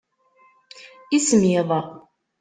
[1.17, 1.69] Ismiḍ.